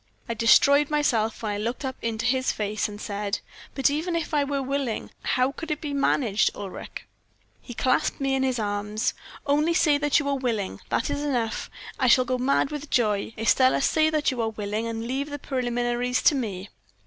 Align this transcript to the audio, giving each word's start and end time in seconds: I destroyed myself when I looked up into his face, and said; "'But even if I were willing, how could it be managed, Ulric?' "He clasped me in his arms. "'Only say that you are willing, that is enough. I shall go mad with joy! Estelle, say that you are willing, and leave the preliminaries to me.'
I 0.27 0.33
destroyed 0.33 0.89
myself 0.89 1.43
when 1.43 1.51
I 1.51 1.57
looked 1.59 1.85
up 1.85 1.95
into 2.01 2.25
his 2.25 2.51
face, 2.51 2.89
and 2.89 2.99
said; 2.99 3.37
"'But 3.75 3.91
even 3.91 4.15
if 4.15 4.33
I 4.33 4.43
were 4.43 4.59
willing, 4.63 5.11
how 5.21 5.51
could 5.51 5.69
it 5.69 5.79
be 5.79 5.93
managed, 5.93 6.49
Ulric?' 6.55 7.07
"He 7.61 7.75
clasped 7.75 8.19
me 8.19 8.33
in 8.33 8.41
his 8.41 8.57
arms. 8.57 9.13
"'Only 9.45 9.75
say 9.75 9.99
that 9.99 10.17
you 10.17 10.27
are 10.27 10.35
willing, 10.39 10.79
that 10.89 11.11
is 11.11 11.21
enough. 11.21 11.69
I 11.99 12.07
shall 12.07 12.25
go 12.25 12.39
mad 12.39 12.71
with 12.71 12.89
joy! 12.89 13.35
Estelle, 13.37 13.79
say 13.79 14.09
that 14.09 14.31
you 14.31 14.41
are 14.41 14.49
willing, 14.49 14.87
and 14.87 15.05
leave 15.05 15.29
the 15.29 15.37
preliminaries 15.37 16.23
to 16.23 16.33
me.' 16.33 16.69